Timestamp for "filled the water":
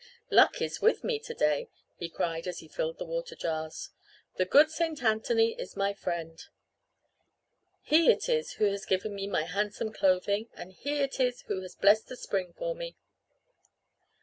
2.67-3.35